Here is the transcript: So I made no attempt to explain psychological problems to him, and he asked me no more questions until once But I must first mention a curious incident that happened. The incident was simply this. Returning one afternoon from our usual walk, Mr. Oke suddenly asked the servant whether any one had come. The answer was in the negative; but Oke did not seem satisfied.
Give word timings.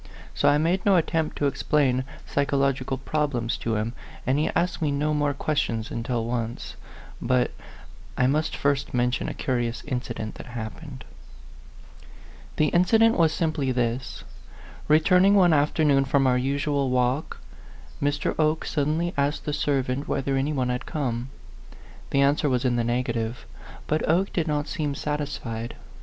So 0.33 0.49
I 0.49 0.57
made 0.57 0.83
no 0.83 0.95
attempt 0.95 1.35
to 1.37 1.45
explain 1.45 2.05
psychological 2.25 2.97
problems 2.97 3.55
to 3.57 3.75
him, 3.75 3.93
and 4.25 4.39
he 4.39 4.49
asked 4.55 4.81
me 4.81 4.89
no 4.91 5.13
more 5.13 5.35
questions 5.35 5.91
until 5.91 6.25
once 6.25 6.75
But 7.21 7.51
I 8.17 8.25
must 8.25 8.55
first 8.55 8.95
mention 8.95 9.29
a 9.29 9.35
curious 9.35 9.83
incident 9.83 10.33
that 10.41 10.47
happened. 10.47 11.05
The 12.55 12.69
incident 12.69 13.15
was 13.15 13.31
simply 13.31 13.71
this. 13.71 14.23
Returning 14.87 15.35
one 15.35 15.53
afternoon 15.53 16.05
from 16.05 16.25
our 16.25 16.35
usual 16.39 16.89
walk, 16.89 17.39
Mr. 18.01 18.33
Oke 18.39 18.65
suddenly 18.65 19.13
asked 19.15 19.45
the 19.45 19.53
servant 19.53 20.07
whether 20.07 20.35
any 20.35 20.51
one 20.51 20.69
had 20.69 20.87
come. 20.87 21.29
The 22.09 22.21
answer 22.21 22.49
was 22.49 22.65
in 22.65 22.75
the 22.75 22.83
negative; 22.83 23.45
but 23.85 24.03
Oke 24.09 24.33
did 24.33 24.47
not 24.47 24.67
seem 24.67 24.95
satisfied. 24.95 25.75